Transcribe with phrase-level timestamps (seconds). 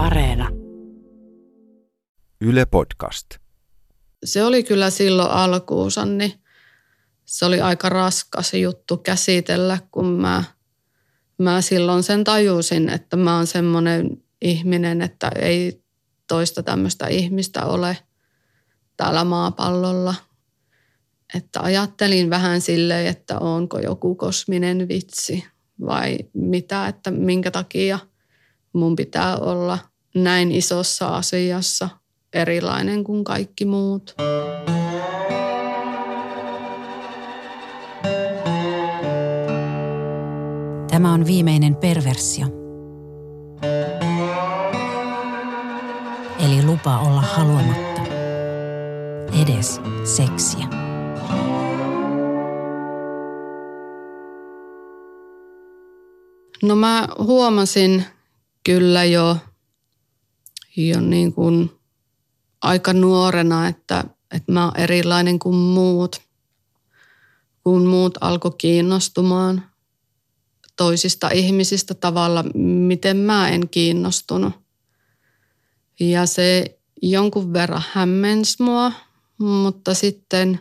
[0.00, 0.48] Areena.
[2.40, 3.26] Yle Podcast.
[4.24, 6.32] Se oli kyllä silloin alkuunsa, niin
[7.24, 10.44] se oli aika raskas juttu käsitellä, kun mä,
[11.38, 15.82] mä silloin sen tajusin, että mä oon semmoinen ihminen, että ei
[16.28, 17.98] toista tämmöistä ihmistä ole
[18.96, 20.14] täällä maapallolla.
[21.34, 25.44] Että ajattelin vähän silleen, että onko joku kosminen vitsi
[25.86, 27.98] vai mitä, että minkä takia
[28.72, 31.88] mun pitää olla näin isossa asiassa
[32.32, 34.14] erilainen kuin kaikki muut.
[40.90, 42.46] Tämä on viimeinen perversio.
[46.38, 48.00] Eli lupa olla haluamatta.
[49.42, 49.80] Edes
[50.16, 50.66] seksiä.
[56.62, 58.04] No mä huomasin
[58.64, 59.36] kyllä jo,
[60.76, 61.70] jo niin kuin
[62.62, 64.04] aika nuorena, että,
[64.34, 66.20] että mä oon erilainen kuin muut.
[67.64, 69.62] Kun muut alkoi kiinnostumaan
[70.76, 74.52] toisista ihmisistä tavalla, miten mä en kiinnostunut.
[76.00, 78.92] Ja se jonkun verran hämmensi mua,
[79.38, 80.60] mutta sitten,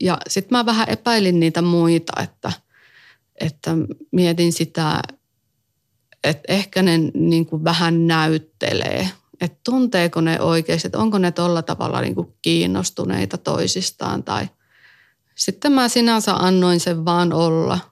[0.00, 2.52] ja sitten mä vähän epäilin niitä muita, että,
[3.40, 3.70] että
[4.12, 5.02] mietin sitä,
[6.24, 9.08] että ehkä ne niin kuin vähän näyttelee,
[9.40, 14.48] että tunteeko ne oikeasti, että onko ne tuolla tavalla niin kuin kiinnostuneita toisistaan tai
[15.34, 17.78] sitten mä sinänsä annoin sen vaan olla–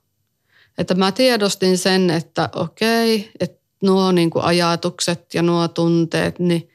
[0.78, 6.68] että mä tiedostin sen, että okei, että nuo niin kuin ajatukset ja nuo tunteet, niin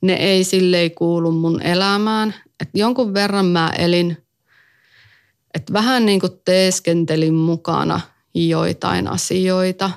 [0.00, 2.34] ne ei silleen kuulu mun elämään.
[2.60, 4.16] Että jonkun verran mä elin,
[5.54, 8.00] että vähän niin kuin teeskentelin mukana
[8.34, 9.90] joitain asioita.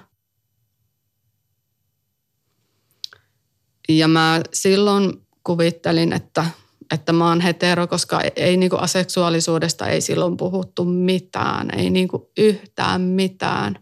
[3.90, 6.46] Ja mä silloin kuvittelin, että
[6.94, 13.02] että mä oon hetero, koska ei niinku aseksuaalisuudesta ei silloin puhuttu mitään, ei niinku yhtään
[13.02, 13.80] mitään.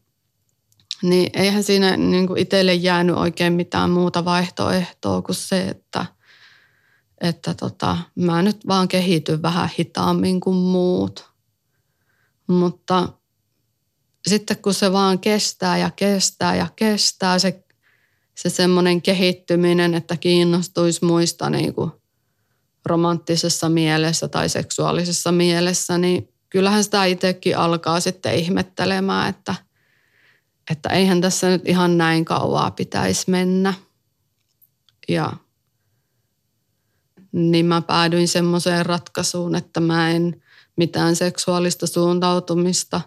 [1.04, 6.06] Niin eihän siinä niinku itselle jäänyt oikein mitään muuta vaihtoehtoa kuin se, että,
[7.22, 11.30] että tota, mä nyt vaan kehityn vähän hitaammin kuin muut.
[12.48, 13.10] Mutta
[14.28, 17.65] sitten kun se vaan kestää ja kestää ja kestää se,
[18.36, 21.92] se semmoinen kehittyminen, että kiinnostuisi muista niin kuin
[22.86, 29.56] romanttisessa mielessä tai seksuaalisessa mielessä, niin kyllähän sitä itsekin alkaa sitten ihmettelemään, että,
[30.72, 33.74] että eihän tässä nyt ihan näin kauaa pitäisi mennä.
[35.08, 35.34] Ja
[37.32, 40.42] niin mä päädyin semmoiseen ratkaisuun, että mä en
[40.78, 43.02] mitään seksuaalista suuntautumista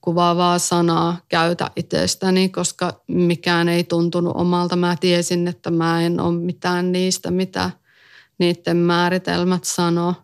[0.00, 4.76] kuvaavaa sanaa käytä itsestäni, koska mikään ei tuntunut omalta.
[4.76, 7.70] Mä tiesin, että mä en ole mitään niistä, mitä
[8.38, 10.14] niiden määritelmät sanoo.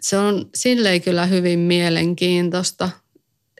[0.00, 2.90] Se on silleen kyllä hyvin mielenkiintoista,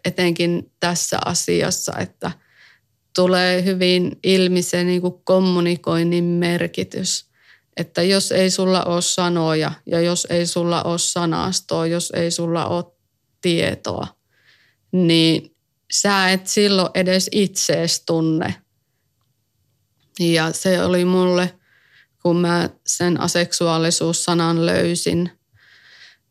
[0.05, 2.33] etenkin tässä asiassa, että
[3.15, 7.30] tulee hyvin ilmi se niin kuin kommunikoinnin merkitys.
[7.81, 12.67] Että jos ei sulla ole sanoja ja jos ei sulla ole sanastoa, jos ei sulla
[12.67, 12.85] ole
[13.41, 14.07] tietoa,
[14.93, 15.57] niin
[15.93, 18.55] sä et silloin edes itseesi tunne–
[20.21, 21.59] ja se oli mulle,
[22.23, 25.31] kun mä sen aseksuaalisuussanan löysin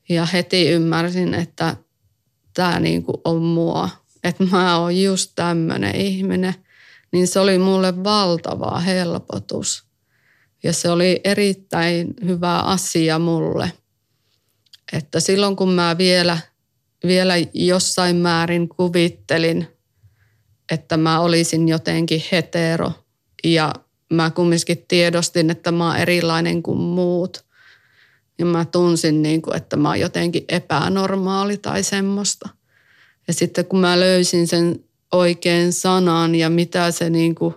[0.09, 1.77] ja heti ymmärsin, että
[2.53, 3.89] tämä niinku on mua,
[4.23, 6.55] että mä oon just tämmöinen ihminen,
[7.11, 9.88] niin se oli mulle valtava helpotus.
[10.64, 13.72] Ja se oli erittäin hyvä asia mulle,
[14.94, 16.38] että silloin kun mä vielä,
[17.03, 19.68] vielä jossain määrin kuvittelin,
[20.72, 22.92] että mä olisin jotenkin hetero–
[23.44, 23.74] ja
[24.14, 27.46] mä kumminkin tiedostin, että mä oon erilainen kuin muut.
[28.40, 32.50] Ja mä tunsin, niin kuin, että mä oon jotenkin epänormaali tai semmoista.
[33.28, 37.55] Ja sitten kun mä löysin sen oikean sanan ja mitä se niin kuin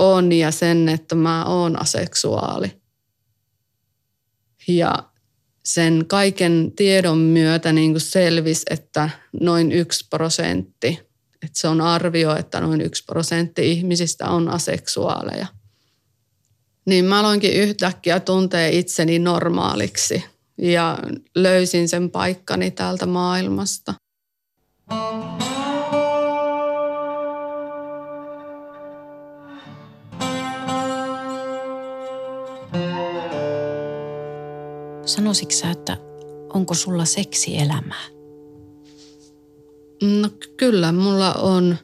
[0.00, 2.80] on ja sen, että mä oon aseksuaali.
[4.68, 4.94] Ja
[5.64, 9.10] sen kaiken tiedon myötä niin kuin selvisi, että
[9.40, 10.98] noin yksi prosentti–
[11.42, 15.46] että se on arvio, että noin yksi prosentti ihmisistä on aseksuaaleja.
[16.86, 20.24] Niin mä aloinkin yhtäkkiä tuntea itseni normaaliksi
[20.58, 20.98] ja
[21.34, 23.94] löysin sen paikkani täältä maailmasta.
[24.90, 25.39] Sanoisitko
[35.50, 35.96] sä, että
[36.54, 38.04] onko sulla seksielämää?
[40.02, 41.76] No kyllä, mulla on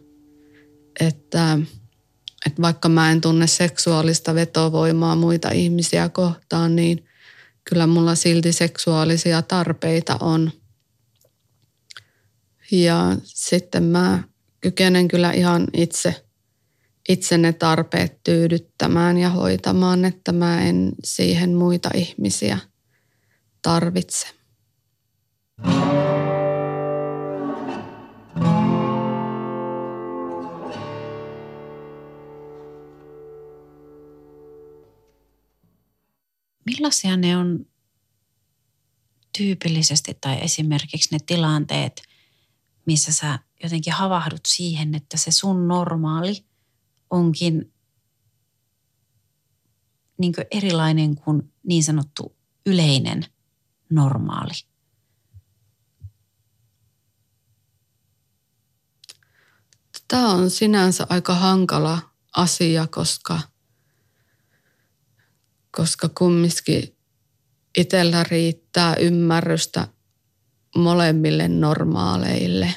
[1.01, 1.59] että,
[2.47, 7.05] että vaikka mä en tunne seksuaalista vetovoimaa muita ihmisiä kohtaan, niin
[7.65, 10.51] kyllä mulla silti seksuaalisia tarpeita on.
[12.71, 14.23] Ja sitten mä
[14.61, 16.25] kykenen kyllä ihan itse,
[17.09, 22.59] itse ne tarpeet tyydyttämään ja hoitamaan, että mä en siihen muita ihmisiä
[23.67, 24.27] tarvitse.
[36.65, 37.67] Millaisia ne on
[39.39, 42.03] tyypillisesti tai esimerkiksi ne tilanteet,
[42.85, 46.45] missä sä jotenkin havahdut siihen, että se sun normaali
[47.11, 47.73] onkin
[50.19, 52.37] niin erilainen kuin niin sanottu
[52.67, 53.36] yleinen
[53.91, 54.53] normaali?
[60.09, 61.99] Tämä on sinänsä aika hankala
[62.37, 63.41] asia, koska,
[65.71, 66.97] koska kumminkin
[67.77, 69.89] itsellä riittää ymmärrystä
[70.77, 72.75] molemmille normaaleille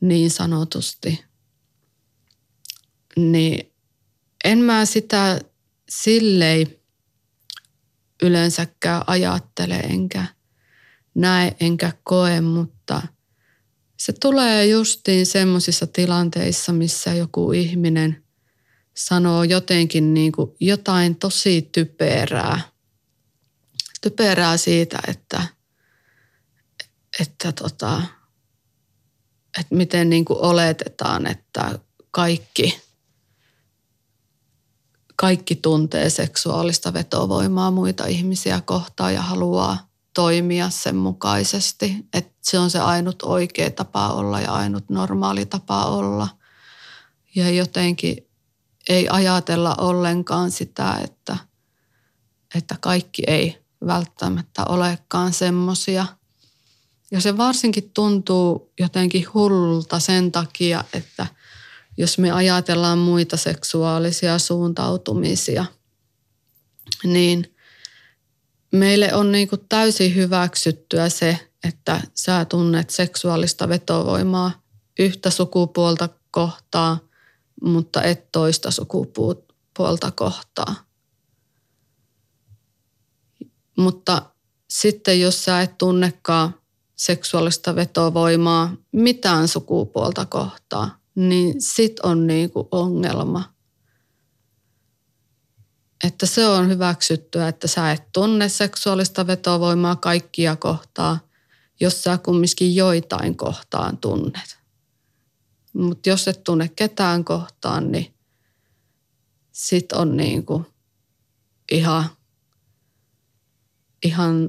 [0.00, 1.24] niin sanotusti.
[3.16, 3.72] Niin
[4.44, 5.40] en mä sitä
[5.88, 6.83] sillei
[8.22, 10.26] yleensäkään ajattele enkä
[11.14, 13.02] näe enkä koe, mutta
[13.96, 18.24] se tulee justiin semmoisissa tilanteissa, missä joku ihminen
[18.94, 22.60] sanoo jotenkin niin kuin jotain tosi typerää.
[24.00, 25.42] Typerää siitä, että,
[27.20, 28.02] että, tota,
[29.60, 31.78] että miten niin kuin oletetaan, että
[32.10, 32.80] kaikki–
[35.24, 41.96] kaikki tuntee seksuaalista vetovoimaa muita ihmisiä kohtaan ja haluaa toimia sen mukaisesti.
[42.12, 46.28] Että se on se ainut oikea tapa olla ja ainut normaali tapa olla.
[47.34, 48.16] Ja jotenkin
[48.88, 51.36] ei ajatella ollenkaan sitä, että,
[52.54, 56.06] että kaikki ei välttämättä olekaan semmoisia.
[57.10, 61.26] Ja se varsinkin tuntuu jotenkin hullulta sen takia, että–
[61.96, 65.64] jos me ajatellaan muita seksuaalisia suuntautumisia,
[67.04, 67.54] niin
[68.72, 74.62] meille on niin kuin täysin hyväksyttyä se, että sä tunnet seksuaalista vetovoimaa
[74.98, 76.98] yhtä sukupuolta kohtaa,
[77.62, 80.74] mutta et toista sukupuolta kohtaa.
[83.78, 84.22] Mutta
[84.70, 86.54] sitten jos sä et tunnekaan
[86.96, 93.54] seksuaalista vetovoimaa mitään sukupuolta kohtaa, niin sit on niinku ongelma.
[96.04, 101.18] Että se on hyväksyttyä, että sä et tunne seksuaalista vetovoimaa kaikkia kohtaa,
[101.80, 104.58] jos sä kumminkin joitain kohtaan tunnet.
[105.72, 108.14] Mutta jos et tunne ketään kohtaan, niin
[109.52, 110.66] sit on niinku
[111.72, 112.10] ihan,
[114.04, 114.48] ihan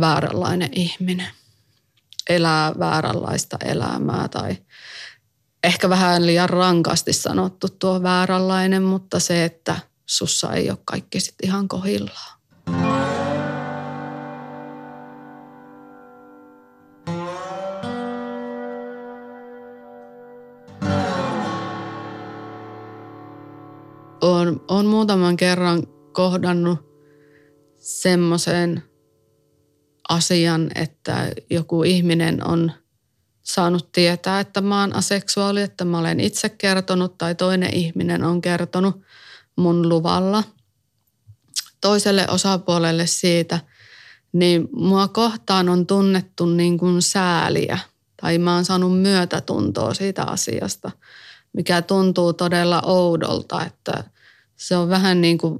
[0.00, 1.39] vääränlainen ihminen
[2.28, 4.56] elää vääränlaista elämää tai
[5.64, 9.76] ehkä vähän liian rankasti sanottu tuo vääränlainen, mutta se, että
[10.06, 12.40] sussa ei ole kaikki sitten ihan kohillaan.
[24.20, 26.78] Olen, muutaman kerran kohdannut
[27.76, 28.89] semmoisen
[30.10, 32.72] asian, että joku ihminen on
[33.42, 38.40] saanut tietää, että mä oon aseksuaali, että mä olen itse kertonut tai toinen ihminen on
[38.40, 39.00] kertonut
[39.56, 40.44] mun luvalla.
[41.80, 43.60] Toiselle osapuolelle siitä,
[44.32, 47.78] niin mua kohtaan on tunnettu niin kuin sääliä
[48.20, 50.90] tai mä oon saanut myötätuntoa siitä asiasta,
[51.52, 54.04] mikä tuntuu todella oudolta, että
[54.56, 55.58] se on vähän niin kuin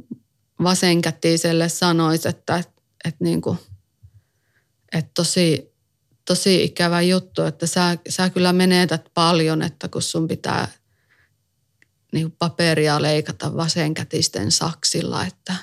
[0.62, 3.58] vasenkätiselle sanoisi, että, että, että niin kuin–
[4.94, 5.74] että tosi,
[6.24, 10.68] tosi ikävä juttu, että sä, sä kyllä menetät paljon, että kun sun pitää
[12.12, 15.54] niin paperia leikata vasenkätisten saksilla, että,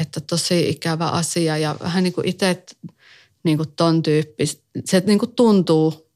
[0.00, 2.64] että tosi ikävä asia ja vähän niin kuin itse
[3.42, 4.46] niin kuin ton tyyppi,
[4.84, 6.10] se niin kuin tuntuu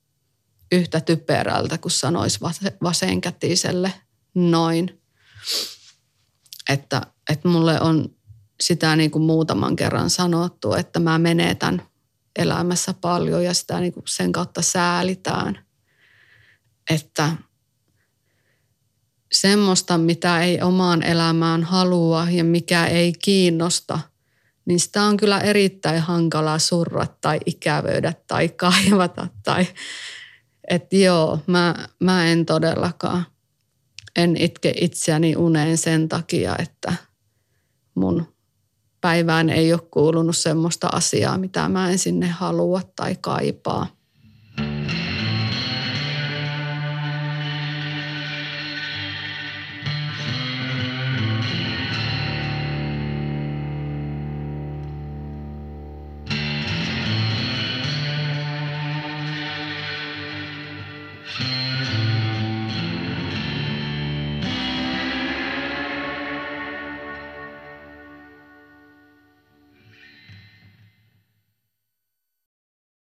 [0.73, 2.41] yhtä typerältä, kun sanoisi
[2.83, 3.93] vasenkätiselle
[4.35, 5.01] noin.
[6.69, 8.15] Että, että mulle on
[8.61, 11.88] sitä niin kuin muutaman kerran sanottu, että mä menetän
[12.39, 15.59] elämässä paljon ja sitä niin kuin sen kautta säälitään.
[16.91, 17.33] Että
[19.33, 24.01] semmoista, mitä ei omaan elämään halua ja mikä ei kiinnosta,
[24.65, 29.67] niin sitä on kyllä erittäin hankalaa surra tai ikävöidä tai kaivata tai
[30.71, 33.27] että joo, mä, mä en todellakaan,
[34.17, 36.95] en itke itseäni uneen sen takia, että
[37.95, 38.38] mun
[39.01, 43.98] päivään ei ole kuulunut semmoista asiaa, mitä mä en sinne halua tai kaipaa.